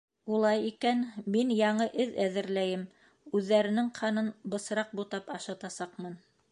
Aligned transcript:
—Улай 0.35 0.63
икән, 0.69 1.03
мин 1.35 1.51
яңы 1.57 1.87
эҙ 2.05 2.17
әҙерләйем— 2.25 2.87
үҙҙәренең 3.41 3.93
ҡанын 4.01 4.35
бысраҡ 4.55 5.01
бутап 5.01 5.33
ашатасаҡмын. 5.39 6.23